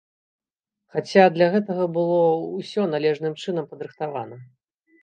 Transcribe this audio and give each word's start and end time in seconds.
Хаця 0.95 1.25
для 1.35 1.49
гэтага 1.57 1.83
было 1.99 2.17
ўсё 2.59 2.81
належным 2.95 3.33
чынам 3.47 3.65
падрыхтавана. 3.75 4.35